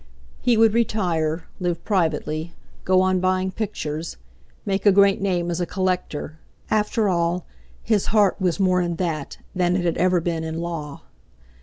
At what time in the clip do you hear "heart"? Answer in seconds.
8.07-8.41